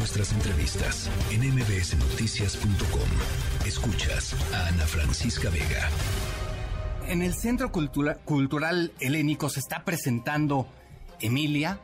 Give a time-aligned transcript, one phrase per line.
[0.00, 3.66] nuestras entrevistas en mbsnoticias.com.
[3.66, 5.90] Escuchas a Ana Francisca Vega.
[7.06, 10.66] En el Centro Cultural Helénico se está presentando
[11.20, 11.80] Emilia,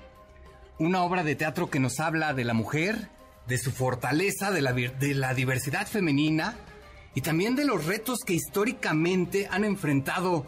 [0.78, 3.10] una obra de teatro que nos habla de la mujer,
[3.46, 6.56] de su fortaleza, de la, de la diversidad femenina
[7.14, 10.46] y también de los retos que históricamente han enfrentado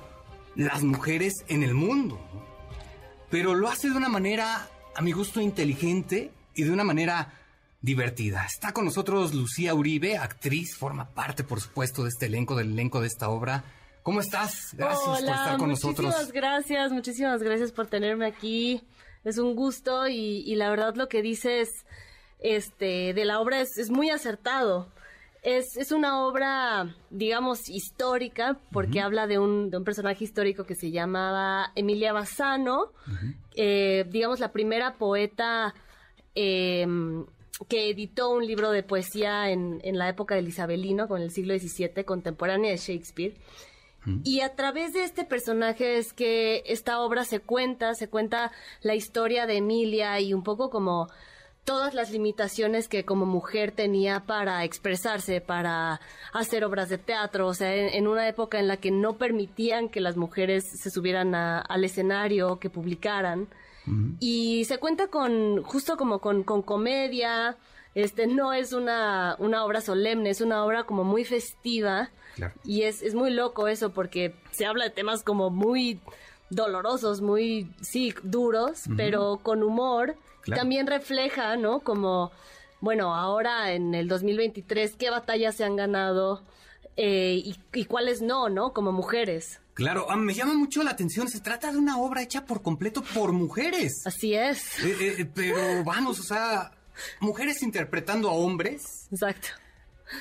[0.55, 2.19] las mujeres en el mundo.
[3.29, 7.35] Pero lo hace de una manera, a mi gusto, inteligente y de una manera
[7.81, 8.45] divertida.
[8.45, 13.01] Está con nosotros Lucía Uribe, actriz, forma parte, por supuesto, de este elenco, del elenco
[13.01, 13.65] de esta obra.
[14.03, 14.75] ¿Cómo estás?
[14.75, 16.07] Gracias por estar con nosotros.
[16.07, 18.83] Muchísimas gracias, muchísimas gracias por tenerme aquí.
[19.25, 21.69] Es un gusto y, la verdad lo que dices
[22.41, 24.89] este, de la obra es muy acertado.
[25.43, 30.75] Es, es una obra, digamos, histórica, porque habla de un, de un personaje histórico que
[30.75, 32.93] se llamaba Emilia Bassano,
[33.55, 35.75] eh, digamos, la primera poeta
[36.35, 37.25] em,
[37.67, 41.59] que editó un libro de poesía en, en, la época del Isabelino, con el siglo
[41.59, 43.35] XVII, contemporánea de Shakespeare.
[44.25, 48.95] Y a través de este personaje es que esta obra se cuenta, se cuenta la
[48.95, 51.09] historia de Emilia y un poco como
[51.65, 56.01] todas las limitaciones que como mujer tenía para expresarse, para
[56.33, 60.01] hacer obras de teatro, o sea, en, una época en la que no permitían que
[60.01, 63.49] las mujeres se subieran al escenario, que publicaran.
[64.21, 67.57] Y se cuenta con, justo como con, comedia,
[67.95, 72.11] este no es una, una, obra solemne, es una obra como muy festiva.
[72.65, 76.01] Y es, es muy loco eso porque se habla de temas como muy
[76.51, 80.17] dolorosos, muy, sí, duros, pero con humor
[80.55, 81.81] también refleja, ¿no?
[81.81, 82.31] Como,
[82.81, 86.43] bueno, ahora en el 2023, ¿qué batallas se han ganado
[86.97, 88.73] eh, y, cuáles no, ¿no?
[88.73, 89.61] Como mujeres.
[89.79, 91.29] Claro, ah, me llama mucho la atención.
[91.29, 94.03] Se trata de una obra hecha por completo por mujeres.
[94.05, 94.77] Así es.
[94.81, 96.73] Eh, eh, pero vamos, o sea,
[97.21, 99.07] mujeres interpretando a hombres.
[99.13, 99.51] Exacto.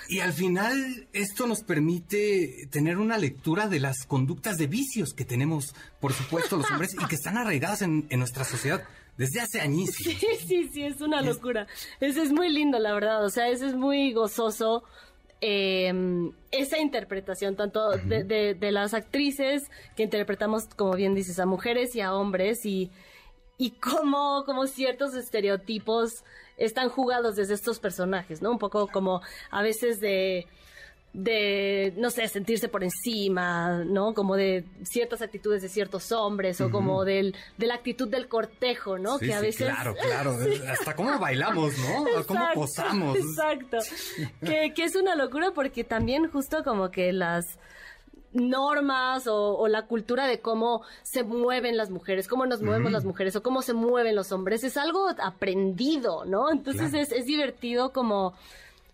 [0.10, 5.26] Y al final esto nos permite tener una lectura de las conductas de vicios que
[5.26, 8.84] tenemos, por supuesto, los hombres y que están arraigadas en, en nuestra sociedad
[9.18, 9.90] desde hace años.
[9.90, 10.16] Sí,
[10.48, 11.66] sí, sí, es una locura.
[12.00, 13.26] Eso es muy lindo, la verdad.
[13.26, 14.84] O sea, eso es muy gozoso.
[15.40, 18.24] Em, esa interpretación tanto de,
[18.56, 22.90] de, las actrices que interpretamos, como bien dices, a mujeres y a hombres y,
[23.60, 26.24] y cómo, como ciertos estereotipos
[26.58, 28.50] están jugados desde estos personajes, ¿no?
[28.50, 29.22] Un poco como
[29.52, 30.48] a veces de
[31.18, 34.14] de, no sé, sentirse por encima, ¿no?
[34.14, 39.00] Como de ciertas actitudes de ciertos hombres o como del, de la actitud del cortejo,
[39.00, 39.18] ¿no?
[39.18, 39.68] que a veces...
[39.68, 40.38] Claro, claro.
[40.70, 42.24] Hasta cómo bailamos, ¿no?
[42.28, 43.18] cómo posamos.
[43.18, 43.78] Exacto.
[44.46, 47.58] que, que es una locura porque también justo como que las
[48.34, 53.36] normas o, la cultura de cómo se mueven las mujeres, cómo nos movemos las mujeres
[53.36, 54.64] o cómo se mueven los hombres.
[54.64, 56.52] Es algo aprendido, ¿no?
[56.52, 58.36] Entonces es, es divertido como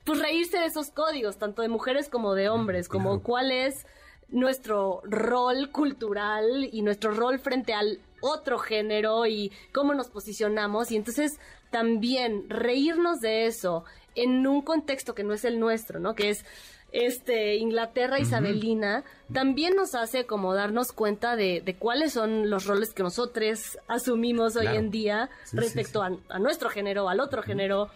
[0.04, 3.86] pues reírse de esos códigos, tanto de mujeres como de hombres, como cuál es
[4.30, 10.92] nuestro rol cultural y nuestro rol frente al otro género y cómo nos posicionamos.
[10.92, 11.40] Y entonces
[11.72, 13.84] también reírnos de eso
[14.16, 16.16] en un contexto que no es el nuestro, ¿no?
[16.16, 16.46] Que es
[16.94, 19.04] este Inglaterra isabelina,
[19.34, 24.68] también nos hace como darnos cuenta de, cuáles son los roles que nosotros asumimos hoy
[24.68, 27.90] en día respecto A, nuestro género, al otro género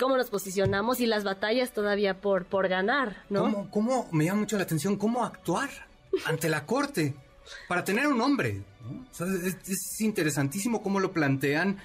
[0.00, 3.42] cómo nos posicionamos y las batallas todavía por, por ganar, ¿no?
[3.42, 5.68] ¿Cómo, cómo me llama mucho la atención cómo actuar
[6.24, 7.14] ante la corte
[7.68, 8.62] para tener un hombre?
[9.20, 11.78] es, interesantísimo cómo lo plantean.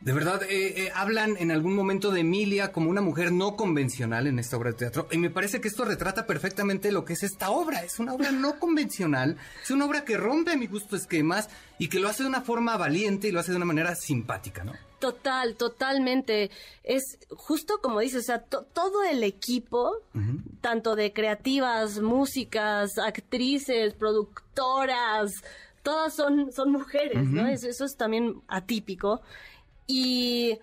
[0.00, 4.28] De verdad, eh, eh, hablan en algún momento de Emilia como una mujer no convencional
[4.28, 5.08] en esta obra de teatro.
[5.10, 7.82] Y me parece que esto retrata perfectamente lo que es esta obra.
[7.82, 9.36] Es una obra no convencional.
[9.60, 11.48] Es una obra que rompe a mi gusto esquemas
[11.78, 14.62] y que lo hace de una forma valiente y lo hace de una manera simpática,
[14.62, 14.72] ¿no?
[15.00, 16.50] Total, totalmente.
[16.84, 19.96] Es justo como dices, o sea, todo el equipo,
[20.60, 25.42] tanto de creativas, músicas, actrices, productoras,
[25.82, 27.46] todas son, son mujeres, ¿no?
[27.46, 29.22] Eso, eso, es también atípico.
[29.88, 30.58] Y,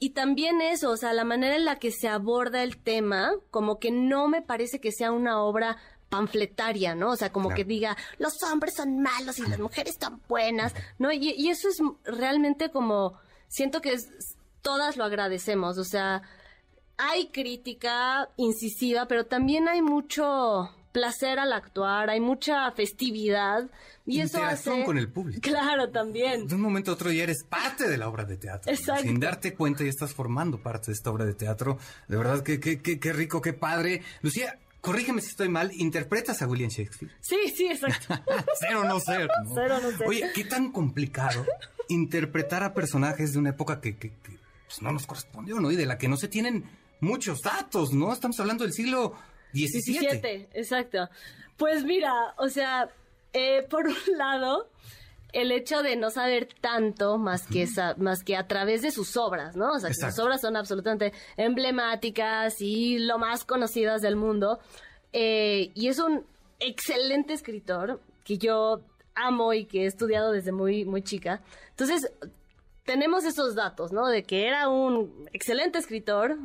[0.00, 3.78] y también eso, o sea, la manera en la que se aborda el tema, como
[3.78, 5.76] que no me parece que sea una obra
[6.08, 7.10] panfletaria, ¿no?
[7.10, 11.12] O sea, como que diga, los hombres son malos y las mujeres son buenas, ¿no?
[11.12, 13.18] Y, y eso es realmente como
[13.48, 13.96] siento que
[14.62, 16.22] todas lo agradecemos, o sea,
[16.96, 23.68] hay crítica incisiva, pero también hay mucho placer al actuar, hay mucha festividad
[24.04, 25.40] y eso hace con el público.
[25.42, 26.46] Claro, también.
[26.46, 28.72] De un momento a otro ya eres parte de la obra de teatro.
[28.72, 29.02] Exacto.
[29.02, 31.78] Sin darte cuenta ya estás formando parte de esta obra de teatro.
[32.08, 34.02] De verdad que qué qué rico, qué padre.
[34.22, 37.12] Lucía, corrígeme si estoy mal, ¿interpretas a William Shakespeare?
[37.20, 38.14] Sí, sí, exacto.
[38.60, 39.28] Cero no ser.
[39.54, 40.08] Cero no ser.
[40.08, 41.44] Oye, qué tan complicado
[41.88, 45.70] interpretar a personajes de una época que, pues no nos correspondió, ¿no?
[45.70, 46.64] Y de la que no se tienen
[47.00, 48.12] muchos datos, ¿no?
[48.12, 49.14] Estamos hablando del siglo
[49.52, 49.98] XVII.
[49.98, 51.08] 17, exacto.
[51.56, 52.88] Pues mira, o sea,
[53.32, 54.68] eh, por un lado,
[55.32, 59.16] el hecho de no saber tanto más que esa, más que a través de sus
[59.16, 59.72] obras, ¿no?
[59.72, 64.58] O sea, que sus obras son absolutamente emblemáticas y lo más conocidas del mundo.
[65.12, 66.24] Eh, y es un
[66.60, 68.80] excelente escritor que yo
[69.14, 71.42] amo y que he estudiado desde muy, muy chica.
[71.70, 72.10] Entonces,
[72.84, 74.06] tenemos esos datos, ¿no?
[74.06, 76.38] De que era un excelente escritor,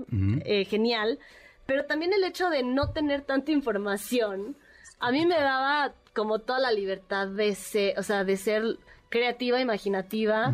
[0.44, 1.19] eh, genial,
[1.65, 4.56] pero también el hecho de no tener tanta información,
[5.00, 8.77] a mí me daba como toda la libertad de ser, o sea, de ser
[9.10, 10.54] creativa, imaginativa.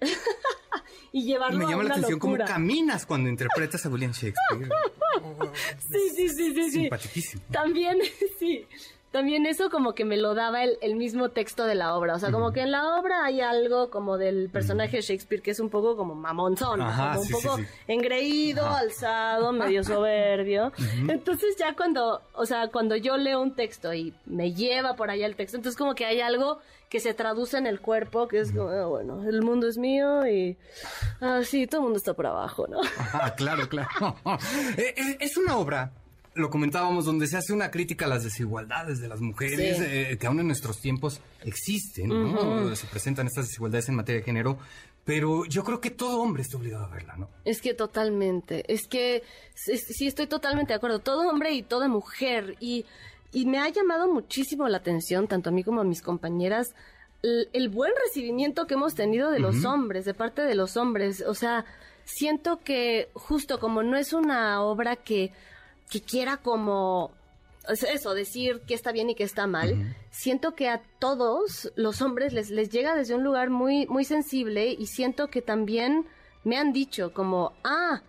[1.12, 4.68] y llevarlo Me llama la atención cómo caminas cuando interpretas a William Shakespeare.
[5.90, 6.90] sí, sí, sí, sí,
[7.22, 7.38] sí.
[7.50, 7.98] También,
[8.38, 8.66] sí
[9.10, 12.14] también eso como que me lo daba el, el, mismo texto de la obra.
[12.14, 15.52] O sea, como que en la obra hay algo como del personaje de Shakespeare que
[15.52, 20.72] es un poco como mamonzón, como un poco engreído, alzado, medio soberbio.
[21.08, 25.26] Entonces ya cuando, o sea, cuando yo leo un texto y me lleva por allá
[25.26, 26.58] el texto, entonces como que hay algo
[26.88, 30.26] que se traduce en el cuerpo, que es como, ah, bueno, el mundo es mío
[30.26, 30.56] y
[31.20, 32.80] ah, sí, todo el mundo está por abajo, ¿no?
[32.80, 33.88] Ajá, claro, claro.
[34.76, 35.92] Eh, eh, es una obra
[36.38, 40.26] lo comentábamos, donde se hace una crítica a las desigualdades de las mujeres, eh, que
[40.26, 42.74] aún en nuestros tiempos existen, ¿no?
[42.74, 44.58] Se presentan estas desigualdades en materia de género,
[45.04, 47.30] pero yo creo que todo hombre está obligado a verla, ¿no?
[47.44, 49.22] Es que totalmente, es que
[49.54, 52.84] sí estoy totalmente de acuerdo, todo hombre y toda mujer, y,
[53.32, 56.74] y me ha llamado muchísimo la atención, tanto a mí como a mis compañeras,
[57.22, 61.34] el, buen recibimiento que hemos tenido de los hombres, de parte de los hombres, o
[61.34, 61.64] sea,
[62.04, 65.32] siento que justo como no es una obra que
[65.90, 67.12] que quiera como
[67.68, 72.32] eso, decir qué está bien y qué está mal, siento que a todos los hombres
[72.32, 76.06] les, les llega desde un lugar muy, muy sensible y siento que también
[76.44, 78.02] me han dicho como, ah,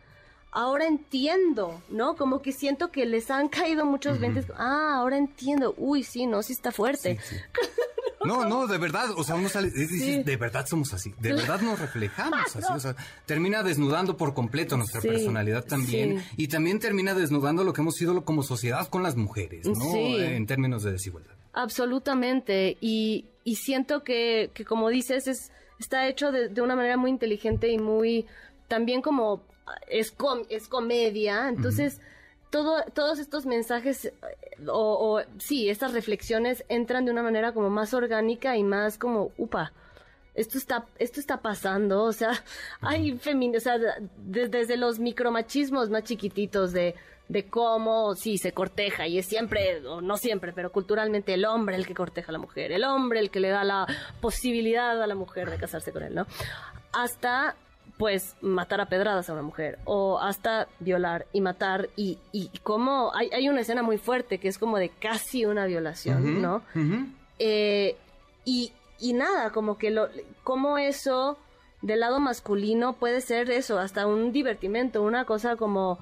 [0.52, 2.16] ahora entiendo, ¿no?
[2.16, 6.42] Como que siento que les han caído muchos uh ah, ahora entiendo, uy, sí, no,
[6.42, 7.20] sí está fuerte.
[8.26, 11.80] No, no, de verdad, o sea, uno sale, de verdad somos así, de verdad nos
[11.80, 12.96] reflejamos así, o sea,
[13.26, 18.24] termina desnudando por completo nuestra personalidad también y también termina desnudando lo que hemos sido
[18.26, 19.96] como sociedad con las mujeres, ¿no?
[19.96, 21.34] En términos de desigualdad.
[21.54, 26.98] Absolutamente, y, y siento que, que, como dices, es, está hecho de, de una manera
[26.98, 28.26] muy inteligente y muy,
[28.68, 29.42] también como,
[29.88, 30.14] es,
[30.50, 32.00] es comedia, entonces
[32.50, 34.14] todo, todos estos mensajes eh,
[34.68, 39.72] o, sí, estas reflexiones entran de una manera como más orgánica y más como, upa,
[40.36, 42.32] esto está, esto está pasando, o sea,
[42.82, 43.78] hay femin o sea,
[44.18, 46.96] desde los micromachismos más chiquititos de,
[47.30, 51.76] de cómo, sí, se corteja y es siempre, o no siempre, pero culturalmente el hombre
[51.76, 53.86] el que corteja a la mujer, el hombre el que le da la
[54.20, 56.26] posibilidad a la mujer de casarse con él, ¿no?
[56.92, 57.56] Hasta
[58.00, 63.14] pues matar a pedradas a una mujer o hasta violar y matar y, y como
[63.14, 66.62] hay, hay una escena muy fuerte que es como de casi una violación, ¿no?
[67.40, 67.98] Eh,
[68.46, 70.08] y, y nada, como que lo,
[70.46, 71.38] como eso
[71.82, 76.00] del lado masculino puede ser eso, hasta un divertimento, una cosa como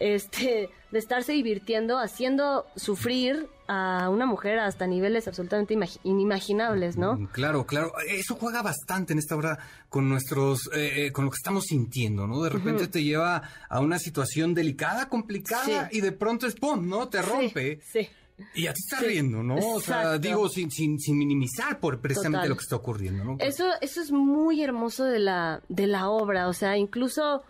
[0.00, 7.16] este, de estarse divirtiendo, haciendo sufrir a una mujer hasta niveles absolutamente inimaginables, ¿no?
[7.16, 7.92] Mm, claro, claro.
[8.08, 9.58] Eso juega bastante en esta obra
[9.90, 12.42] con nuestros, eh, eh, con lo que estamos sintiendo, ¿no?
[12.42, 16.88] De repente te lleva a una situación delicada, complicada, y de pronto es ¡pum!
[16.88, 17.08] ¿no?
[17.08, 17.80] Te rompe.
[17.84, 18.08] Sí.
[18.54, 19.56] Y a ti está riendo, ¿no?
[19.56, 23.36] O sea, digo, sin, sin, sin minimizar por precisamente lo que está ocurriendo, ¿no?
[23.40, 26.48] Eso, eso es muy hermoso de la, de la obra.
[26.48, 27.42] O sea, incluso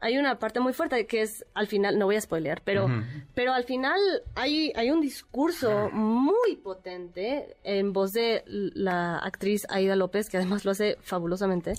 [0.00, 2.88] hay una parte muy fuerte que es al final, no voy a spoilear, pero,
[3.34, 4.00] pero al final
[4.34, 10.64] hay, hay un discurso muy potente en voz de la actriz Aida López, que además
[10.64, 11.74] lo hace fabulosamente,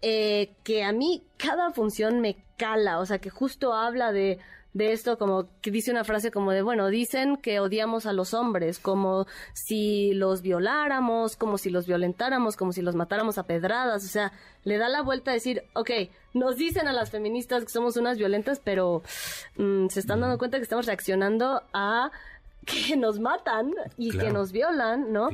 [0.00, 4.38] eh, que a mí cada función me cala, o sea, que justo habla de
[4.74, 8.34] de esto, como que dice una frase como de, bueno, dicen que odiamos a los
[8.34, 14.04] hombres, como si los violáramos, como si los violentáramos, como si los matáramos a pedradas,
[14.04, 14.32] o sea,
[14.64, 15.90] le da la vuelta a decir, ok,
[16.34, 19.02] nos dicen a las feministas que somos unas violentas, pero
[19.56, 22.10] mm, se están dando cuenta que estamos reaccionando a
[22.66, 25.28] que nos matan y que nos violan, ¿no?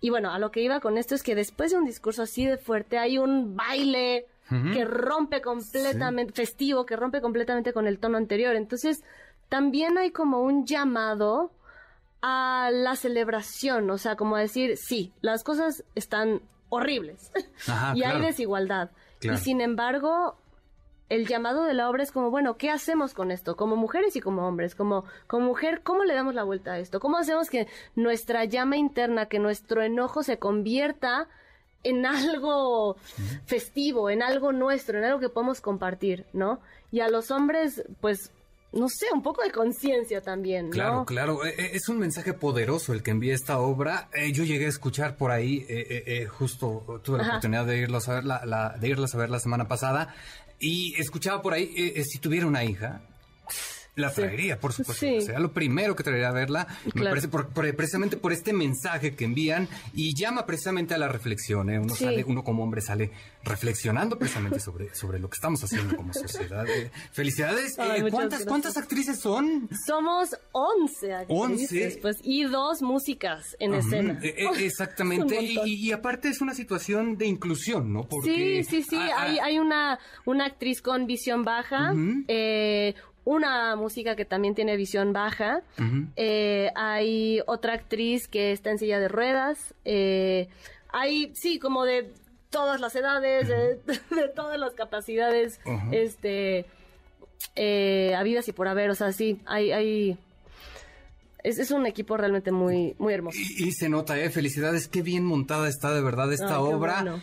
[0.00, 2.46] Y bueno, a lo que iba con esto es que después de un discurso así
[2.46, 4.26] de fuerte hay un baile
[4.72, 8.56] que rompe completamente, festivo, que rompe completamente con el tono anterior.
[8.56, 9.04] Entonces,
[9.48, 11.52] también hay como un llamado
[12.22, 17.30] a la celebración, o sea, como decir, sí, las cosas están horribles
[17.94, 18.90] y hay desigualdad.
[19.22, 20.36] Y sin embargo,
[21.10, 23.56] el llamado de la obra es como, bueno, ¿qué hacemos con esto?
[23.56, 27.00] Como mujeres y como hombres, como, como mujer, ¿cómo le damos la vuelta a esto?
[27.00, 27.66] ¿Cómo hacemos que
[27.96, 31.28] nuestra llama interna, que nuestro enojo se convierta
[31.82, 32.96] en algo
[33.46, 36.60] festivo, en algo nuestro, en algo que podemos compartir, ¿no?
[36.92, 38.30] Y a los hombres, pues,
[38.72, 40.72] no sé, un poco de conciencia también, ¿no?
[40.72, 41.44] Claro, claro.
[41.44, 44.08] Eh, eh, es un mensaje poderoso el que envía esta obra.
[44.14, 45.66] Eh, yo llegué a escuchar por ahí,
[46.28, 49.66] justo tuve la oportunidad de irlos a ver la, de irlos a ver la semana
[49.66, 50.14] pasada,
[50.58, 53.00] y escuchaba por ahí, si tuviera una hija,
[53.96, 55.06] la traería, por supuesto.
[55.06, 55.20] Sí.
[55.20, 56.66] sea lo primero que traería a verla.
[56.94, 61.70] Me parece precisamente por este mensaje que envían y llama precisamente a la reflexión.
[61.70, 61.78] ¿eh?
[61.78, 63.10] Uno, sale, uno como hombre sale
[63.42, 66.66] reflexionando precisamente sobre, sobre lo que estamos haciendo como sociedad.
[66.68, 67.76] Eh, felicidades.
[67.78, 69.68] Eh, ¿cuántas, ¿Cuántas actrices son?
[69.86, 71.98] Somos 11 actrices.
[71.98, 74.20] Pues, y dos músicas en escena.
[74.58, 75.38] exactamente.
[75.42, 78.04] y, aparte es una situación de inclusión, ¿no?
[78.04, 78.96] Porque, sí, sí, sí.
[78.96, 81.92] hay, hay una, una actriz con visión baja,
[83.30, 85.62] una música que también tiene visión baja.
[86.16, 89.72] Eh, hay otra actriz que está en silla de ruedas.
[89.84, 90.48] Eh,
[90.88, 92.10] hay, sí, como de
[92.50, 93.78] todas las edades, de,
[94.34, 95.60] todas las capacidades,
[95.92, 96.66] este,
[97.54, 98.90] eh, habidas y por haber.
[98.90, 100.18] O sea, sí, hay, hay
[101.44, 103.38] es, un equipo realmente muy, muy hermoso.
[103.38, 104.28] Y, se nota, ¿eh?
[104.30, 107.22] Felicidades, qué bien montada está de verdad esta obra.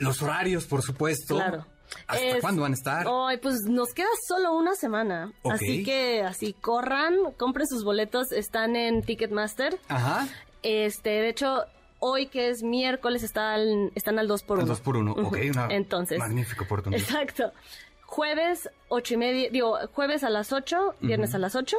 [0.00, 1.36] Los horarios, por supuesto.
[1.36, 1.66] Claro.
[2.06, 3.06] ¿Hasta cuándo van a estar?
[3.08, 5.32] Ay, pues nos queda solo una semana.
[5.44, 9.78] Así que así corran, compren sus boletos, están en Ticketmaster.
[9.88, 10.28] Ajá.
[10.62, 11.64] Este, de hecho,
[11.98, 15.38] hoy que es miércoles están, están al 2 por 1 Al 2 por 1 ok,
[15.50, 17.02] una Entonces, magnífica oportunidad.
[17.02, 17.52] Exacto.
[18.06, 21.76] Jueves, ocho y media, digo, jueves a las 8, viernes a las 8.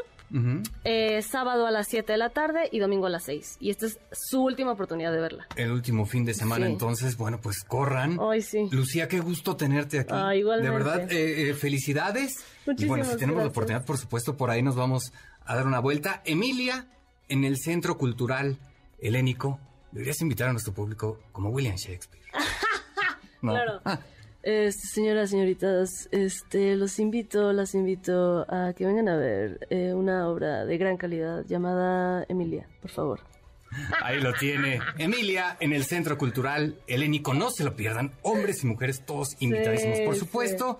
[0.84, 3.58] Eh, sábado a las 7 de la tarde y domingo a las 6.
[3.60, 5.48] Y esta es su última oportunidad de verla.
[5.56, 8.18] El último fin de semana, entonces, bueno, pues corran.
[8.22, 8.68] Ay, sí.
[8.72, 10.14] Lucía, qué gusto tenerte aquí.
[10.14, 10.72] Ah, igualmente.
[10.72, 12.44] De verdad, eh, eh, felicidades.
[12.66, 15.12] Muchísimas y bueno, si tenemos la oportunidad, por supuesto, por ahí nos vamos
[15.46, 16.22] a dar una vuelta.
[16.26, 16.88] Emilia,
[17.28, 18.58] en el Centro Cultural
[19.00, 19.60] Helénico,
[19.92, 22.24] deberías invitar a nuestro público como William Shakespeare.
[23.42, 23.82] Claro.
[23.86, 24.00] Ah.
[24.44, 30.28] Este, señoras, señoritas, este, los invito, las invito a que vengan a ver eh, una
[30.28, 33.20] obra de gran calidad llamada Emilia, por favor.
[34.02, 34.80] Ahí lo tiene.
[34.98, 38.12] Emilia, en el Centro Cultural Helénico, no se lo pierdan.
[38.24, 40.80] Hombres y mujeres, todos invitadísimos, por supuesto.